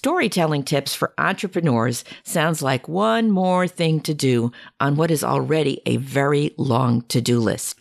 [0.00, 5.82] Storytelling tips for entrepreneurs sounds like one more thing to do on what is already
[5.84, 7.78] a very long to do list.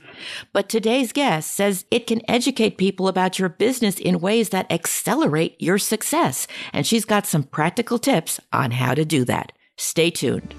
[0.52, 5.56] But today's guest says it can educate people about your business in ways that accelerate
[5.60, 6.46] your success.
[6.74, 9.54] And she's got some practical tips on how to do that.
[9.78, 10.54] Stay tuned.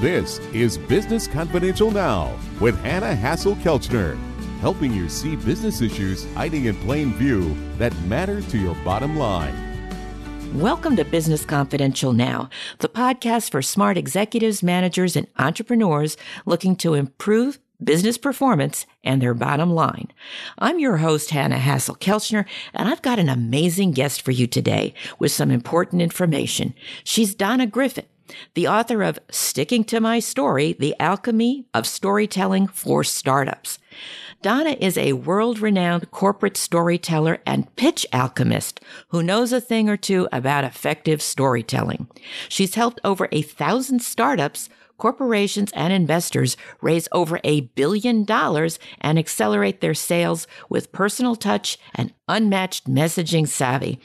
[0.00, 4.18] This is Business Confidential Now with Hanna Hasl-Kelchner,
[4.60, 9.69] helping you see business issues hiding in plain view that matter to your bottom line.
[10.54, 16.94] Welcome to Business Confidential Now, the podcast for smart executives, managers, and entrepreneurs looking to
[16.94, 20.08] improve business performance, and their bottom line.
[20.58, 22.44] I'm your host, Hanna Hasl-Kelchner,
[22.74, 26.74] and I've got an amazing guest for you today with some important information.
[27.04, 28.06] She's Donna Griffit,
[28.54, 33.78] the author of Sticking to My Story, The Alchemy of Storytelling for Startups.
[34.42, 39.96] Donna is a world renowned corporate storyteller and pitch alchemist who knows a thing or
[39.96, 42.08] two about effective storytelling.
[42.48, 44.70] She's helped over a thousand startups
[45.00, 51.78] corporations and investors raise over a billion dollars and accelerate their sales with personal touch
[51.94, 53.98] and unmatched messaging savvy.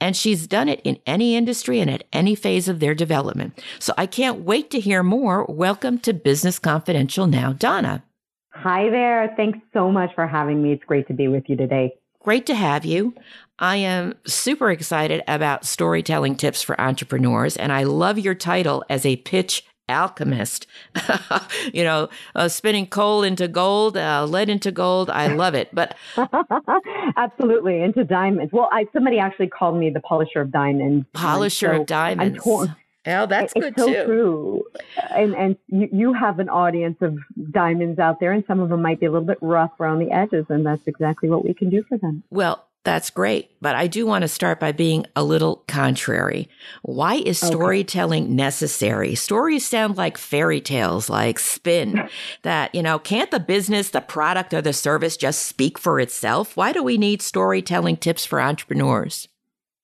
[0.00, 3.62] And she's done it in any industry and at any phase of their development.
[3.78, 5.44] So I can't wait to hear more.
[5.44, 8.02] Welcome to Business Confidential now, Donna.
[8.62, 9.32] Hi there.
[9.36, 10.72] Thanks so much for having me.
[10.72, 11.94] It's great to be with you today.
[12.24, 13.14] Great to have you.
[13.60, 19.06] I am super excited about storytelling tips for entrepreneurs, and I love your title as
[19.06, 20.66] a pitch alchemist.
[21.72, 25.08] you know, uh, spinning coal into gold, uh, lead into gold.
[25.08, 25.72] I love it.
[25.72, 25.96] But
[27.16, 28.52] absolutely into diamonds.
[28.52, 31.06] Well, I somebody actually called me the polisher of diamonds.
[31.14, 32.44] Polisher so of diamonds.
[33.08, 34.04] Oh, that's it's good so too.
[34.04, 34.64] true.
[35.10, 37.18] And and you, you have an audience of
[37.50, 40.10] diamonds out there, and some of them might be a little bit rough around the
[40.10, 42.22] edges, and that's exactly what we can do for them.
[42.30, 43.50] Well, that's great.
[43.60, 46.48] But I do want to start by being a little contrary.
[46.82, 48.32] Why is storytelling okay.
[48.32, 49.14] necessary?
[49.14, 52.08] Stories sound like fairy tales, like spin
[52.44, 56.56] that, you know, can't the business, the product, or the service just speak for itself?
[56.56, 59.28] Why do we need storytelling tips for entrepreneurs?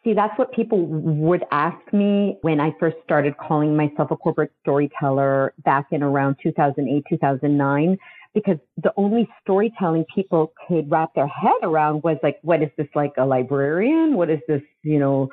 [0.04, 4.53] See, that's what people would ask me when I first started calling myself a corporate
[4.60, 7.98] storyteller back in around 2008, 2009
[8.34, 12.88] because the only storytelling people could wrap their head around was like, what is this
[12.94, 14.16] like a librarian?
[14.16, 15.31] What is this, you know,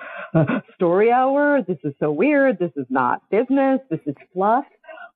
[0.75, 1.61] story hour?
[1.67, 2.59] This is so weird.
[2.59, 3.79] This is not business.
[3.89, 4.65] This is fluff.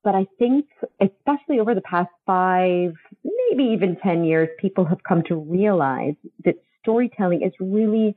[0.02, 0.66] But I think,
[1.00, 2.92] especially over the past five,
[3.24, 6.14] maybe even 10 years, people have come to realize
[6.44, 8.16] that storytelling is really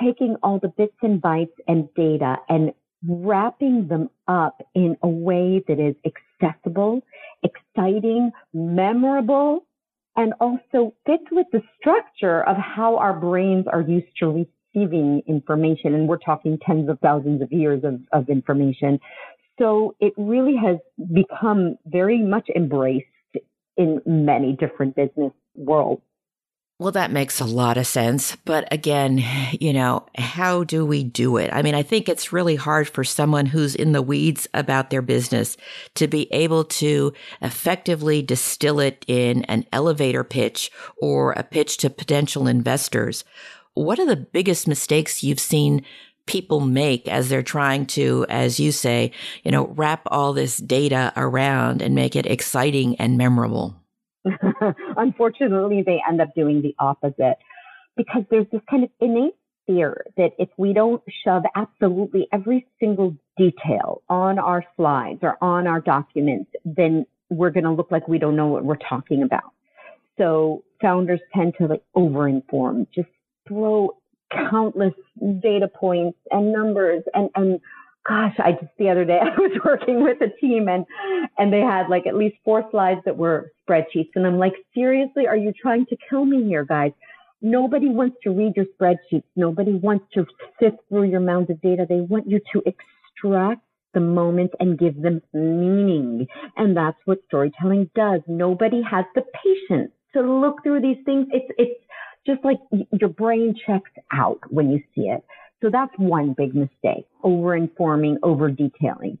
[0.00, 2.72] taking all the bits and bytes and data and
[3.06, 5.94] wrapping them up in a way that is
[6.40, 7.02] accessible,
[7.42, 9.66] exciting, memorable,
[10.16, 15.94] and also fits with the structure of how our brains are used to receiving information.
[15.94, 19.00] And we're talking tens of thousands of years of, of information.
[19.58, 20.78] So it really has
[21.12, 23.06] become very much embraced
[23.76, 26.02] in many different business worlds.
[26.76, 28.34] Well, that makes a lot of sense.
[28.44, 29.22] But again,
[29.60, 31.50] you know, how do we do it?
[31.52, 35.02] I mean, I think it's really hard for someone who's in the weeds about their
[35.02, 35.56] business
[35.94, 41.90] to be able to effectively distill it in an elevator pitch or a pitch to
[41.90, 43.24] potential investors.
[43.74, 45.84] What are the biggest mistakes you've seen
[46.26, 49.12] people make as they're trying to, as you say,
[49.44, 53.83] you know, wrap all this data around and make it exciting and memorable?
[54.96, 57.36] Unfortunately, they end up doing the opposite
[57.96, 59.34] because there's this kind of innate
[59.66, 65.66] fear that if we don't shove absolutely every single detail on our slides or on
[65.66, 69.52] our documents, then we're going to look like we don't know what we're talking about.
[70.18, 73.08] So founders tend to like overinform, just
[73.48, 73.96] throw
[74.30, 74.94] countless
[75.40, 77.60] data points and numbers and, and
[78.06, 80.84] gosh, I just the other day I was working with a team and
[81.38, 85.26] and they had like at least four slides that were spreadsheets and I'm like, seriously,
[85.26, 86.92] are you trying to kill me here, guys?
[87.42, 89.24] Nobody wants to read your spreadsheets.
[89.36, 90.26] Nobody wants to
[90.60, 91.84] sift through your mounds of data.
[91.88, 93.60] They want you to extract
[93.92, 96.26] the moment and give them meaning.
[96.56, 98.20] And that's what storytelling does.
[98.26, 101.26] Nobody has the patience to look through these things.
[101.32, 101.80] It's it's
[102.26, 102.58] just like
[102.98, 105.22] your brain checks out when you see it.
[105.64, 109.16] So that's one big mistake, over informing, over detailing.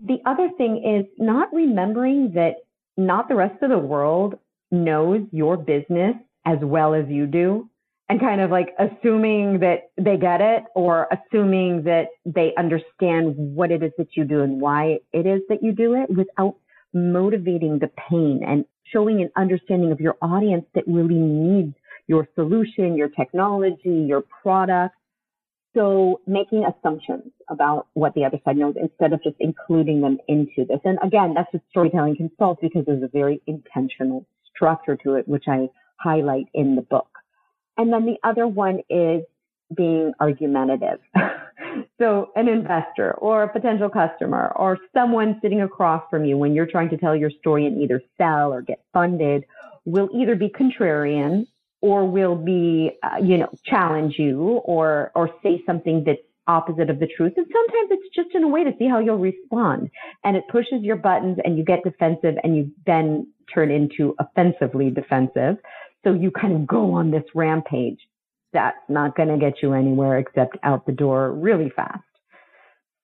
[0.00, 2.54] The other thing is not remembering that
[2.96, 4.38] not the rest of the world
[4.70, 6.14] knows your business
[6.46, 7.68] as well as you do
[8.08, 13.70] and kind of like assuming that they get it or assuming that they understand what
[13.70, 16.56] it is that you do and why it is that you do it without
[16.94, 21.74] motivating the pain and showing an understanding of your audience that really needs
[22.06, 24.94] your solution, your technology, your product
[25.74, 30.66] So making assumptions about what the other side knows instead of just including them into
[30.68, 30.80] this.
[30.84, 35.26] And again, that's what storytelling can solve because there's a very intentional structure to it,
[35.26, 37.08] which I highlight in the book.
[37.78, 39.22] And then the other one is
[39.74, 40.98] being argumentative.
[41.98, 46.66] so an investor or a potential customer or someone sitting across from you when you're
[46.66, 49.44] trying to tell your story and either sell or get funded
[49.84, 51.46] will either be contrarian
[51.82, 56.98] or will be, uh, you know, challenge you or, or say something that's opposite of
[56.98, 57.34] the truth.
[57.36, 59.90] And sometimes it's just in a way to see how you'll respond.
[60.24, 64.90] And it pushes your buttons and you get defensive and you then turn into offensively
[64.90, 65.56] defensive.
[66.04, 67.98] So you kind of go on this rampage.
[68.52, 72.02] That's not going to get you anywhere except out the door really fast.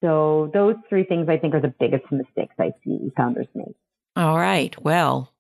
[0.01, 3.75] So those three things I think are the biggest mistakes I see founders make.
[4.15, 4.77] All right.
[4.83, 5.33] Well,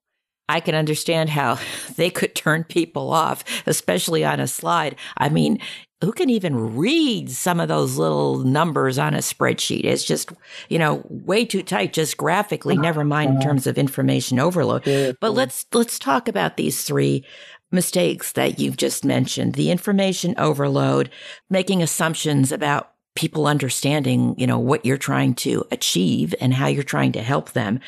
[0.48, 1.58] I can understand how
[1.96, 4.96] they could turn people off, especially on a slide.
[5.16, 5.60] I mean,
[6.00, 9.84] who can even read some of those little numbers on a spreadsheet?
[9.84, 10.30] It's just,
[10.68, 12.82] you know, way too tight just graphically, uh-huh.
[12.82, 13.46] never mind in uh-huh.
[13.46, 14.84] terms of information overload.
[15.20, 17.24] But let's let's talk about these three
[17.72, 19.54] mistakes that you've just mentioned.
[19.54, 21.10] The information overload,
[21.50, 26.84] making assumptions about people understanding, you know, what you're trying to achieve and how you're
[26.84, 27.80] trying to help them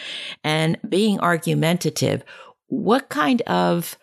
[0.42, 2.24] and being argumentative.
[2.70, 3.98] What kind of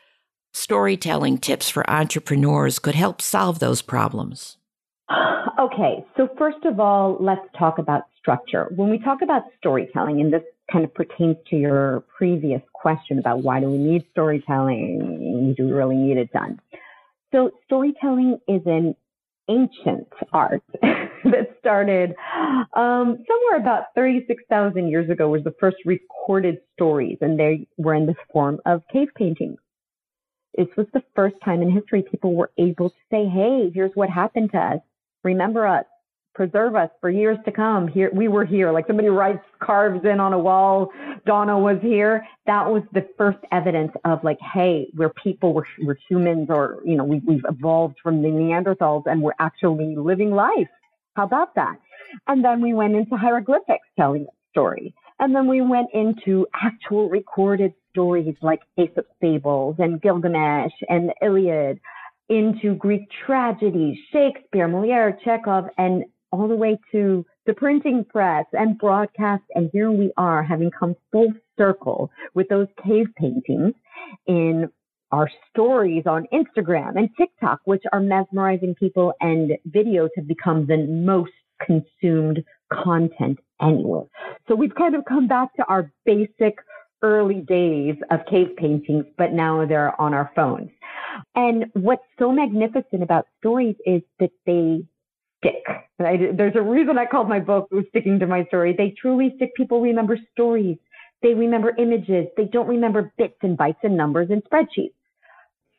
[0.53, 4.57] storytelling tips for entrepreneurs could help solve those problems?
[5.57, 8.67] Okay, so first of all, let's talk about structure.
[8.75, 13.41] When we talk about storytelling, and this kind of pertains to your previous question about
[13.41, 15.55] why do we need storytelling?
[15.55, 16.59] Do we really need it done?
[17.31, 18.95] So, storytelling is an
[19.49, 20.61] ancient art
[21.31, 22.15] that started
[22.75, 28.05] um, somewhere about 36,000 years ago was the first recorded stories, and they were in
[28.05, 29.57] the form of cave paintings.
[30.57, 34.09] This was the first time in history people were able to say, hey, here's what
[34.09, 34.79] happened to us.
[35.23, 35.85] Remember us
[36.37, 37.87] preserve us for years to come.
[37.87, 38.71] Here, we were here.
[38.71, 40.91] Like somebody writes, carves in on a wall,
[41.25, 42.25] Donna was here.
[42.45, 46.95] That was the first evidence of like, hey, we're people, we're, we're humans, or, you
[46.95, 50.69] know, we, we've evolved from the Neanderthals and we're actually living life.
[51.17, 51.79] How about that?
[52.27, 54.93] And then we went into hieroglyphics telling the story.
[55.19, 61.79] And then we went into actual recorded stories like Aesop's fables and Gilgamesh and Iliad
[62.29, 68.77] into Greek tragedies, Shakespeare, Moliere, Chekhov, and all the way to the printing press and
[68.77, 69.43] broadcast.
[69.55, 73.73] And here we are having come full circle with those cave paintings
[74.27, 74.69] in
[75.11, 80.77] our stories on Instagram and TikTok, which are mesmerizing people and videos have become the
[80.77, 81.31] most
[81.65, 84.05] consumed content anywhere.
[84.47, 86.55] So we've kind of come back to our basic
[87.01, 90.69] early days of cave paintings, but now they're on our phones.
[91.35, 94.83] And what's so magnificent about stories is that they
[95.39, 95.63] stick.
[95.99, 98.73] I, there's a reason I called my book Sticking to My Story.
[98.77, 99.55] They truly stick.
[99.55, 100.77] People remember stories.
[101.21, 102.27] They remember images.
[102.35, 104.93] They don't remember bits and bytes and numbers and spreadsheets.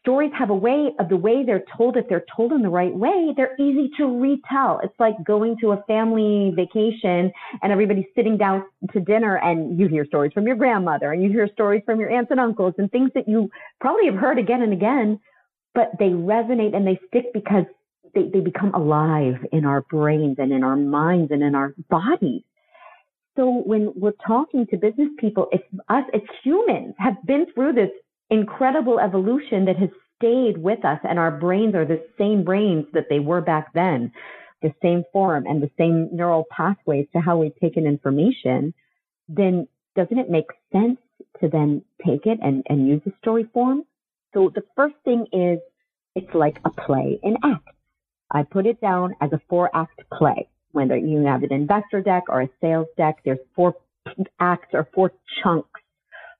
[0.02, 1.96] Stories have a way of the way they're told.
[1.96, 4.80] If they're told in the right way, they're easy to retell.
[4.82, 7.30] It's like going to a family vacation
[7.62, 11.30] and everybody's sitting down to dinner and you hear stories from your grandmother and you
[11.30, 13.50] hear stories from your aunts and uncles and things that you
[13.80, 15.18] probably have heard again and again,
[15.74, 17.64] but they resonate and they stick because
[18.14, 22.42] they, they become alive in our brains and in our minds and in our bodies.
[23.36, 27.90] So when we're talking to business people, if us as humans have been through this
[28.30, 33.06] incredible evolution that has stayed with us and our brains are the same brains that
[33.08, 34.12] they were back then,
[34.62, 38.74] the same form and the same neural pathways to how we take in information,
[39.28, 39.66] then
[39.96, 40.98] doesn't it make sense
[41.40, 43.84] to then take it and, and use the story form?
[44.34, 45.58] So the first thing is
[46.14, 47.68] it's like a play in act.
[48.30, 50.48] I put it down as a four act play.
[50.72, 53.74] Whether you have an investor deck or a sales deck, there's four
[54.38, 55.80] acts or four chunks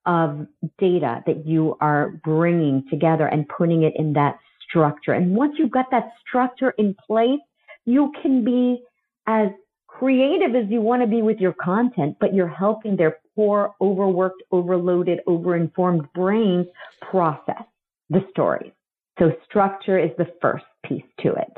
[0.08, 0.46] of
[0.78, 4.38] data that you are bringing together and putting it in that
[4.68, 5.12] structure.
[5.12, 7.40] And once you've got that structure in place,
[7.84, 8.82] you can be
[9.26, 9.48] as
[9.86, 14.42] creative as you want to be with your content, but you're helping their poor, overworked,
[14.50, 16.66] overloaded, overinformed brains
[17.10, 17.62] process
[18.08, 18.72] the stories.
[19.18, 21.52] So structure is the first piece to it.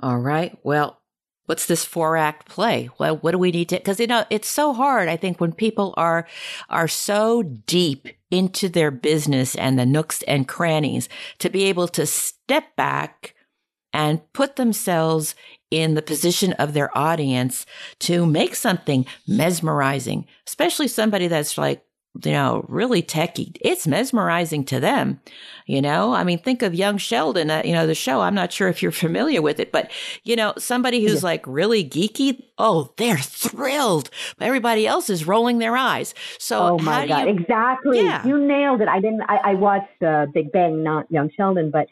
[0.00, 0.56] All right.
[0.62, 1.00] Well,
[1.48, 2.90] what's this four act play?
[2.98, 5.08] Well, what do we need to, cause you know, it's so hard.
[5.08, 6.26] I think when people are,
[6.68, 12.04] are so deep into their business and the nooks and crannies to be able to
[12.04, 13.34] step back
[13.94, 15.34] and put themselves
[15.70, 17.64] in the position of their audience
[18.00, 21.82] to make something mesmerizing, especially somebody that's like
[22.24, 23.56] you know, really techie.
[23.60, 25.20] It's mesmerizing to them.
[25.66, 28.22] You know, I mean, think of Young Sheldon, uh, you know, the show.
[28.22, 29.90] I'm not sure if you're familiar with it, but,
[30.24, 31.28] you know, somebody who's yeah.
[31.28, 34.10] like really geeky, oh, they're thrilled.
[34.40, 36.14] Everybody else is rolling their eyes.
[36.38, 38.00] So, oh my God, you, exactly.
[38.00, 38.26] Yeah.
[38.26, 38.88] You nailed it.
[38.88, 41.86] I didn't, I, I watched uh, Big Bang, not Young Sheldon, but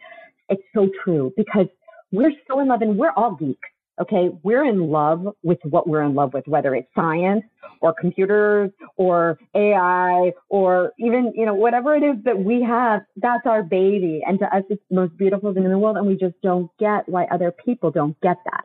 [0.49, 1.67] it's so true because
[2.13, 3.69] we're so in love and we're all geeks.
[4.00, 4.29] Okay.
[4.43, 7.45] We're in love with what we're in love with, whether it's science
[7.81, 13.47] or computers or AI or even, you know, whatever it is that we have, that's
[13.47, 14.23] our baby.
[14.26, 15.97] And to us, it's the most beautiful thing in the world.
[15.97, 18.65] And we just don't get why other people don't get that.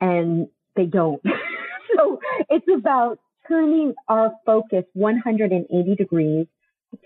[0.00, 1.22] And they don't.
[1.96, 2.18] so
[2.50, 6.46] it's about turning our focus 180 degrees,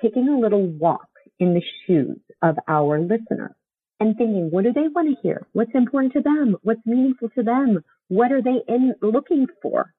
[0.00, 1.08] taking a little walk
[1.38, 3.54] in the shoes of our listener
[4.00, 5.46] and thinking, what do they want to hear?
[5.52, 6.56] What's important to them?
[6.62, 7.84] What's meaningful to them?
[8.08, 9.92] What are they in looking for?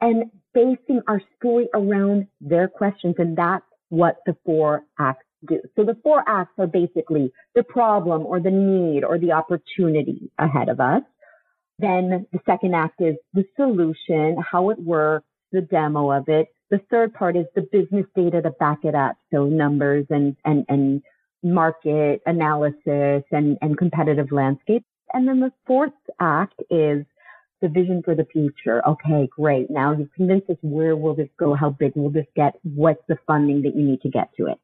[0.00, 3.14] And basing our story around their questions.
[3.18, 5.60] And that's what the four acts do.
[5.76, 10.68] So the four acts are basically the problem or the need or the opportunity ahead
[10.68, 11.02] of us.
[11.78, 16.48] Then the second act is the solution, how it works, the demo of it.
[16.70, 19.16] The third part is the business data to back it up.
[19.32, 21.02] So numbers and, and, and
[21.42, 24.84] market analysis and, and competitive landscape.
[25.12, 27.04] And then the fourth act is
[27.60, 28.86] the vision for the future.
[28.86, 29.70] Okay, great.
[29.70, 31.54] Now you've convinced us where will this go?
[31.54, 32.54] How big will this get?
[32.62, 34.58] What's the funding that you need to get to it?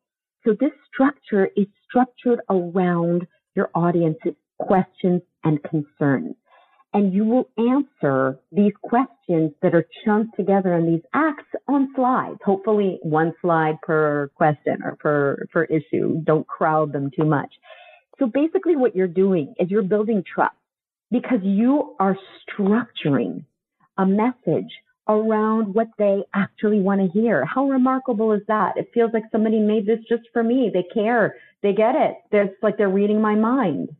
[0.44, 3.26] So this structure is structured around
[3.56, 6.36] your audience's questions and concerns
[6.94, 12.38] and you will answer these questions that are chunked together in these acts on slides.
[12.44, 16.20] Hopefully one slide per question or per, per issue.
[16.22, 17.52] Don't crowd them too much.
[18.20, 20.54] So basically what you're doing is you're building trust
[21.10, 22.16] because you are
[22.48, 23.44] structuring
[23.98, 24.70] a message
[25.08, 27.44] around what they actually want to hear.
[27.44, 28.76] How remarkable is that?
[28.76, 30.70] It feels like somebody made this just for me.
[30.72, 31.34] They care.
[31.62, 32.16] They get it.
[32.30, 33.90] It's like they're reading my mind.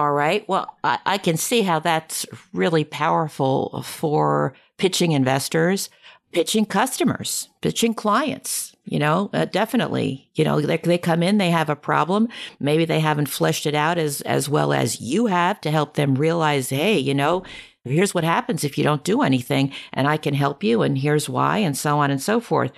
[0.00, 0.48] All right.
[0.48, 5.90] Well, I, I, can see how that's really powerful for pitching investors,
[6.32, 8.74] pitching customers, pitching clients.
[8.86, 10.30] You know, uh, definitely.
[10.36, 12.28] You know, they, they come in, they have a problem.
[12.60, 16.14] Maybe they haven't fleshed it out as as well as you have to help them
[16.14, 17.42] realize, hey, you know,
[17.84, 21.28] here's what happens if you don't do anything, and I can help you, and here's
[21.28, 22.72] why, and so on and so forth.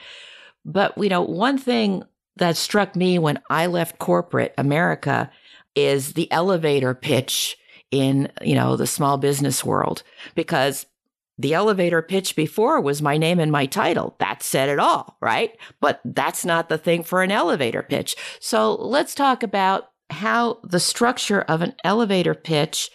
[0.65, 2.03] But you know, one thing
[2.39, 5.31] that struck me when I left corporate America
[5.75, 7.57] is the elevator pitch
[7.91, 10.03] in, you know, the small business world
[10.35, 10.87] because
[11.39, 14.17] the elevator pitch before was my name and my title.
[14.19, 15.57] That said it all, right?
[15.81, 18.17] But that's not the thing for an elevator pitch.
[18.41, 22.91] So let's talk about how the structure of an elevator pitch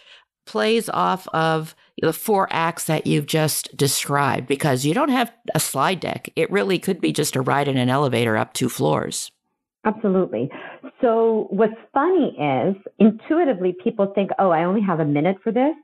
[0.46, 5.60] plays off of the four acts that you've just described because you don't have a
[5.60, 6.30] slide deck.
[6.36, 9.30] It really could be just a ride in an elevator up two floors.
[9.84, 10.50] Absolutely.
[11.00, 15.74] So what's funny is intuitively people think, oh, I only have a minute for this.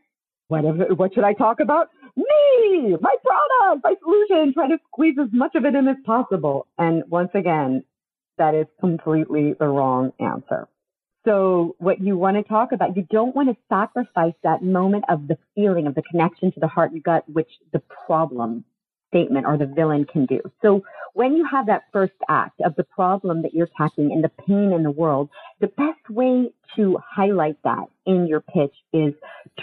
[0.48, 1.88] Whatever, what should I talk about?
[2.16, 6.66] Me, my product, my solution, try to squeeze as much of it in as possible.
[6.76, 7.84] And once again,
[8.36, 10.68] that is completely the wrong answer.
[11.24, 15.26] So what you want to talk about, you don't want to sacrifice that moment of
[15.26, 18.64] the feeling of the connection to the heart and gut, which the problem
[19.14, 20.40] statement or the villain can do.
[20.61, 24.30] So when you have that first act of the problem that you're tackling and the
[24.47, 25.28] pain in the world,
[25.61, 29.14] the best way to highlight that in your pitch is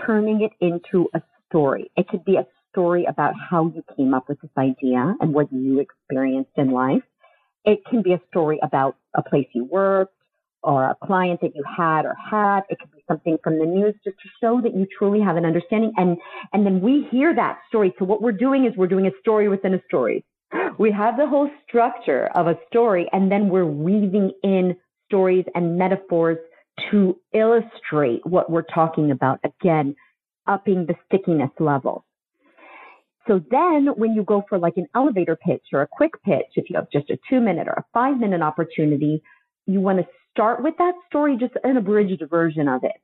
[0.06, 1.92] turning it into a story.
[1.98, 5.52] It could be a story about how you came up with this idea and what
[5.52, 7.04] you experienced in life.
[7.66, 10.16] It can be a story about a place you worked
[10.64, 12.62] or a client that you had or had.
[12.70, 15.46] It could be something from the news just to show that you truly have an
[15.46, 15.94] understanding.
[15.98, 16.18] And,
[16.54, 17.94] and then we hear that story.
[18.00, 20.24] So what we're doing is we're doing a story within a story.
[20.78, 24.76] We have the whole structure of a story and then we're weaving in
[25.08, 26.38] stories and metaphors
[26.90, 29.40] to illustrate what we're talking about.
[29.44, 29.96] Again,
[30.48, 32.06] upping the stickiness level.
[33.28, 36.70] So then when you go for like an elevator pitch or a quick pitch, if
[36.70, 39.22] you have just a two minute or a five minute opportunity,
[39.68, 43.00] you want to start with that story, just an abridged version of it.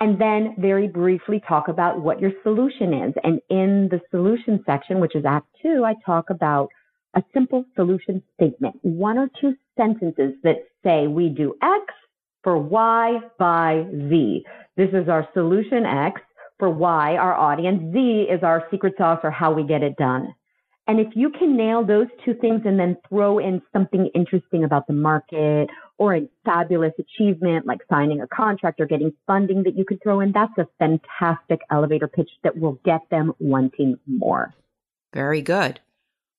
[0.00, 3.14] And then very briefly talk about what your solution is.
[3.22, 6.68] And in the solution section, which is Act Two, I talk about
[7.14, 11.84] a simple solution statement, one or two sentences that say we do X
[12.42, 14.44] for Y by Z.
[14.76, 16.20] This is our solution X
[16.58, 17.92] for Y, our audience.
[17.92, 20.34] Z is our secret sauce or how we get it done.
[20.88, 24.86] And if you can nail those two things and then throw in something interesting about
[24.86, 29.84] the market or a fabulous achievement like signing a contract or getting funding that you
[29.84, 34.54] could throw in, that's a fantastic elevator pitch that will get them wanting more.
[35.14, 35.80] Very good.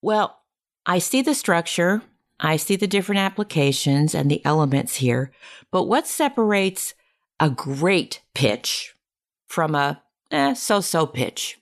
[0.02, 0.40] Well,
[0.86, 2.04] I see the structure.
[2.40, 5.32] I see the different applications and the elements here,
[5.72, 6.94] but what separates
[7.40, 8.96] a great pitch
[9.48, 11.60] from a eh, so so pitch?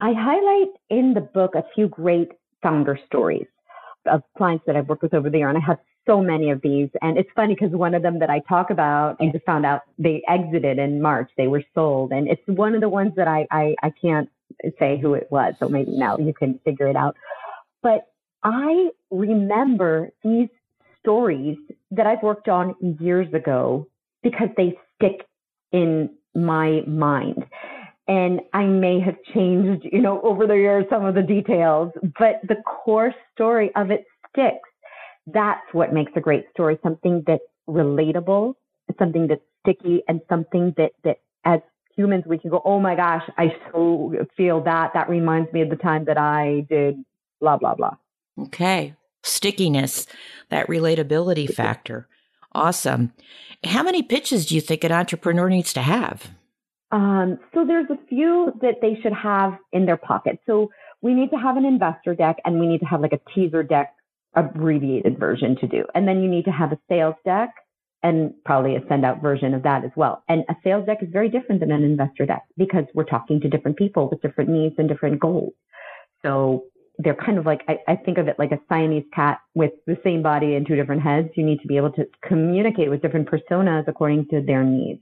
[0.00, 3.46] I highlight in the book a few great founder stories
[4.06, 6.60] of clients that I've worked with over the year, and I have so many of
[6.62, 6.88] these.
[7.02, 9.82] And it's funny because one of them that I talk about, I just found out
[9.98, 11.30] they exited in March.
[11.36, 14.28] They were sold, and it's one of the ones that I I, I can't
[14.78, 15.54] say who it was.
[15.58, 17.16] So maybe now you can figure it out.
[17.82, 18.06] But
[18.42, 20.48] I remember these
[21.00, 21.56] stories
[21.90, 23.86] that I've worked on years ago
[24.22, 25.26] because they stick
[25.72, 27.44] in my mind.
[28.08, 32.40] And I may have changed, you know, over the years some of the details, but
[32.46, 34.65] the core story of it sticks.
[35.26, 38.54] That's what makes a great story, something that's relatable,
[38.98, 41.60] something that's sticky, and something that, that as
[41.96, 44.92] humans, we can go, oh my gosh, I so feel that.
[44.94, 46.96] That reminds me of the time that I did
[47.40, 47.96] blah, blah, blah.
[48.38, 48.94] Okay.
[49.22, 50.06] Stickiness,
[50.50, 52.06] that relatability factor.
[52.52, 53.12] Awesome.
[53.64, 56.30] How many pitches do you think an entrepreneur needs to have?
[56.92, 60.38] Um, so there's a few that they should have in their pocket.
[60.46, 60.70] So
[61.02, 63.62] we need to have an investor deck and we need to have like a teaser
[63.62, 63.92] deck
[64.36, 65.84] abbreviated version to do.
[65.94, 67.50] And then you need to have a sales deck
[68.02, 70.22] and probably a send out version of that as well.
[70.28, 73.48] And a sales deck is very different than an investor deck because we're talking to
[73.48, 75.54] different people with different needs and different goals.
[76.24, 76.64] So
[76.98, 79.98] they're kind of like, I, I think of it like a Siamese cat with the
[80.04, 81.28] same body and two different heads.
[81.36, 85.00] You need to be able to communicate with different personas according to their needs.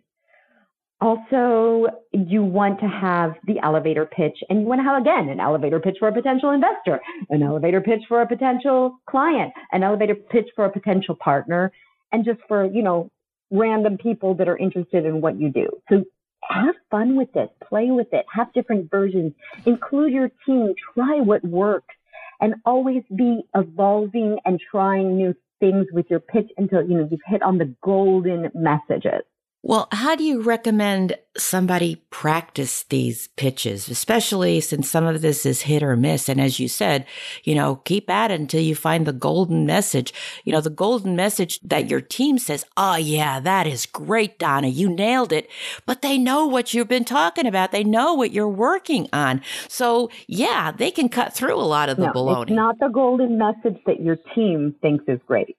[1.04, 5.38] Also, you want to have the elevator pitch and you want to have again an
[5.38, 10.14] elevator pitch for a potential investor, an elevator pitch for a potential client, an elevator
[10.14, 11.70] pitch for a potential partner,
[12.10, 13.10] and just for, you know,
[13.50, 15.68] random people that are interested in what you do.
[15.90, 16.04] So
[16.48, 19.34] have fun with this, play with it, have different versions,
[19.66, 21.94] include your team, try what works,
[22.40, 27.20] and always be evolving and trying new things with your pitch until you know you've
[27.26, 29.20] hit on the golden messages.
[29.66, 35.62] Well, how do you recommend somebody practice these pitches, especially since some of this is
[35.62, 36.28] hit or miss?
[36.28, 37.06] And as you said,
[37.44, 40.12] you know, keep at it until you find the golden message.
[40.44, 44.68] You know, the golden message that your team says, Oh, yeah, that is great, Donna.
[44.68, 45.48] You nailed it.
[45.86, 47.72] But they know what you've been talking about.
[47.72, 49.40] They know what you're working on.
[49.68, 52.42] So yeah, they can cut through a lot of the no, baloney.
[52.42, 55.56] It's not the golden message that your team thinks is great.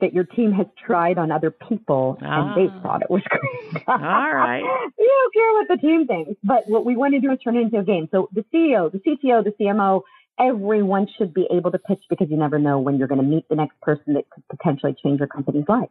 [0.00, 2.82] That your team has tried on other people and they ah.
[2.82, 3.82] thought it was great.
[3.88, 4.60] All right.
[4.98, 6.40] you don't care what the team thinks.
[6.44, 8.08] But what we want to do is turn it into a game.
[8.12, 10.02] So the CEO, the CTO, the CMO,
[10.38, 13.48] everyone should be able to pitch because you never know when you're going to meet
[13.48, 15.90] the next person that could potentially change your company's life.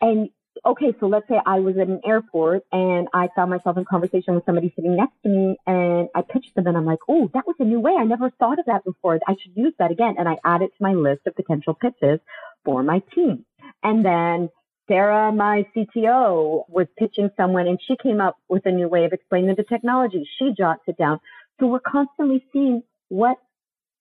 [0.00, 0.30] And
[0.64, 4.34] okay, so let's say I was at an airport and I found myself in conversation
[4.34, 7.46] with somebody sitting next to me and I pitched them and I'm like, oh, that
[7.46, 7.92] was a new way.
[7.98, 9.18] I never thought of that before.
[9.26, 10.16] I should use that again.
[10.18, 12.20] And I add it to my list of potential pitches
[12.66, 13.46] for my team.
[13.82, 14.50] And then
[14.88, 19.12] Sarah, my CTO, was pitching someone and she came up with a new way of
[19.12, 20.28] explaining the technology.
[20.38, 21.20] She jots it down.
[21.58, 23.38] So we're constantly seeing what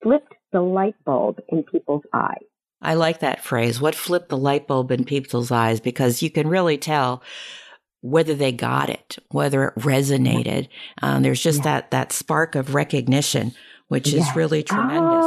[0.04, 2.43] flipped the light bulb in people's eyes.
[2.82, 6.47] I like that phrase, what flipped the light bulb in people's eyes, because you can
[6.47, 7.23] really tell
[8.01, 10.67] whether they got it, whether it resonated.
[11.01, 11.63] Um, there's just yeah.
[11.63, 13.54] that, that spark of recognition,
[13.88, 14.30] which yes.
[14.30, 15.25] is really tremendous.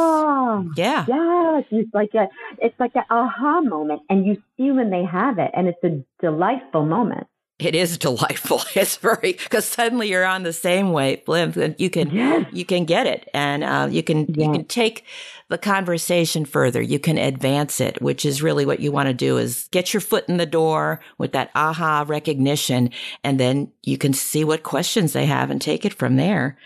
[0.48, 1.04] Oh, yeah.
[1.06, 1.64] Yes.
[1.70, 5.50] It's like a, it's like an aha moment and you see when they have it
[5.54, 7.26] and it's a delightful moment.
[7.58, 8.62] It is delightful.
[8.74, 12.46] It's very because suddenly you're on the same wavelength, and you can yes.
[12.52, 14.36] you can get it, and uh, you can yes.
[14.36, 15.04] you can take
[15.48, 16.80] the conversation further.
[16.80, 20.00] You can advance it, which is really what you want to do: is get your
[20.00, 22.90] foot in the door with that aha recognition,
[23.24, 26.56] and then you can see what questions they have and take it from there.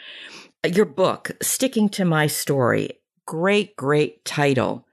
[0.66, 4.86] Your book, sticking to my story, great, great title.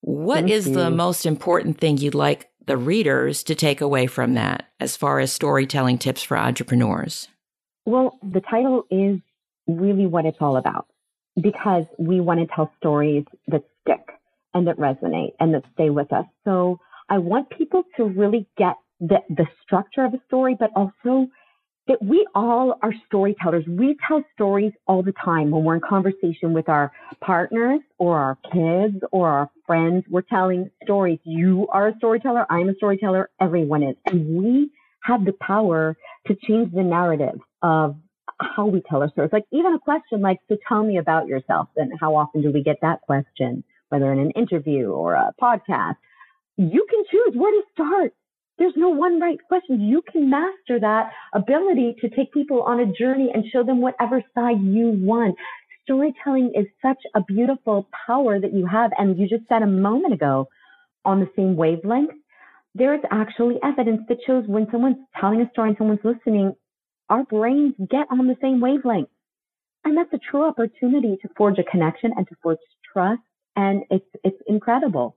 [0.00, 0.74] What Thank is you.
[0.74, 5.18] the most important thing you'd like the readers to take away from that as far
[5.18, 7.28] as storytelling tips for entrepreneurs?
[7.84, 9.18] Well, the title is
[9.66, 10.86] really what it's all about
[11.40, 14.06] because we want to tell stories that stick
[14.54, 16.26] and that resonate and that stay with us.
[16.44, 21.26] So I want people to really get the, the structure of a story, but also
[21.88, 23.64] that we all are storytellers.
[23.66, 28.38] We tell stories all the time when we're in conversation with our partners or our
[28.52, 30.04] kids or our friends.
[30.08, 31.18] We're telling stories.
[31.24, 32.46] You are a storyteller.
[32.50, 33.30] I'm a storyteller.
[33.40, 33.96] Everyone is.
[34.06, 34.70] And we
[35.02, 37.96] have the power to change the narrative of
[38.40, 39.30] how we tell our stories.
[39.32, 41.68] Like even a question like, so tell me about yourself.
[41.76, 45.96] And how often do we get that question, whether in an interview or a podcast?
[46.56, 48.14] You can choose where to start
[48.60, 49.80] there's no one right question.
[49.80, 54.22] You can master that ability to take people on a journey and show them whatever
[54.34, 55.34] side you want.
[55.84, 58.90] Storytelling is such a beautiful power that you have.
[58.98, 60.46] And you just said a moment ago,
[61.06, 62.10] on the same wavelength,
[62.74, 66.54] there is actually evidence that shows when someone's telling a story and someone's listening,
[67.08, 69.08] our brains get on the same wavelength.
[69.84, 72.58] And that's a true opportunity to forge a connection and to forge
[72.92, 73.22] trust.
[73.56, 75.16] And it's, it's incredible.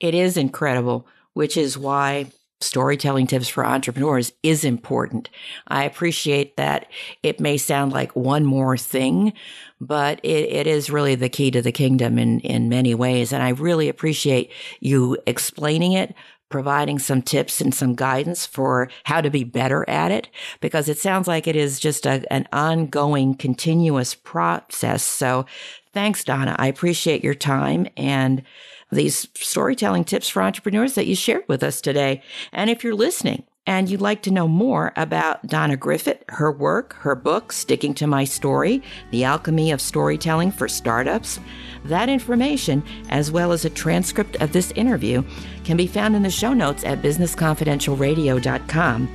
[0.00, 5.30] It is incredible, which is why storytelling tips for entrepreneurs is important.
[5.68, 6.86] I appreciate that
[7.22, 9.32] it may sound like one more thing,
[9.80, 13.32] but it, it is really the key to the kingdom in, in many ways.
[13.32, 16.14] And I really appreciate you explaining it,
[16.48, 20.28] providing some tips and some guidance for how to be better at it,
[20.60, 25.02] because it sounds like it is just a, an ongoing, continuous process.
[25.02, 25.46] So
[25.92, 26.56] thanks, Donna.
[26.58, 28.42] I appreciate your time and
[28.90, 32.22] these storytelling tips for entrepreneurs that you shared with us today.
[32.52, 36.94] And if you're listening and you'd like to know more about Donna Griffit, her work,
[36.94, 41.38] her book, Sticking to My Story, The Alchemy of Storytelling for Startups,
[41.84, 45.22] that information, as well as a transcript of this interview,
[45.64, 49.08] can be found in the show notes at businessconfidentialradio.com.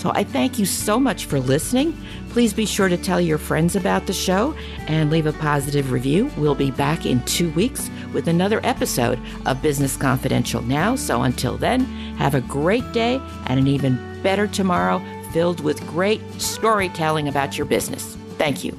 [0.00, 1.94] So I thank you so much for listening.
[2.30, 4.54] Please be sure to tell your friends about the show
[4.86, 6.30] and leave a positive review.
[6.38, 10.96] We'll be back in two weeks with another episode of Business Confidential now.
[10.96, 11.84] So until then,
[12.16, 15.02] have a great day and an even better tomorrow
[15.34, 18.16] filled with great storytelling about your business.
[18.38, 18.74] Thank you.